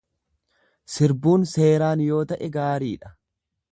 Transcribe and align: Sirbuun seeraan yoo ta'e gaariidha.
Sirbuun 0.93 1.45
seeraan 1.51 2.01
yoo 2.07 2.23
ta'e 2.33 2.49
gaariidha. 2.57 3.13